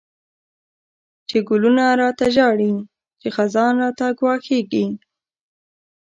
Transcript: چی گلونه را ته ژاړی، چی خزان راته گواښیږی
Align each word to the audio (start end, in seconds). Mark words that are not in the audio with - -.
چی 1.27 1.37
گلونه 1.49 1.85
را 1.99 2.09
ته 2.19 2.27
ژاړی، 2.35 2.73
چی 3.19 3.27
خزان 3.35 3.73
راته 3.81 4.07
گواښیږی 4.19 4.85